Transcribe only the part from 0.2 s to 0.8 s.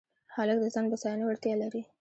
هلک د